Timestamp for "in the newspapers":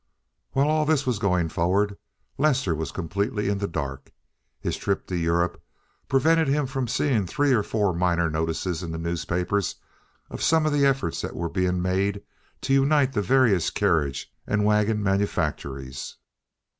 8.81-9.75